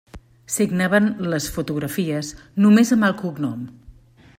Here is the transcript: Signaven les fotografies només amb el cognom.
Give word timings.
Signaven 0.53 1.09
les 1.33 1.49
fotografies 1.57 2.33
només 2.67 2.97
amb 2.97 3.11
el 3.11 3.19
cognom. 3.25 3.67